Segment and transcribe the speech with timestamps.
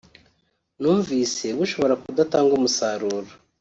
[0.79, 3.29] numvise bushobora kudatanga umusaruro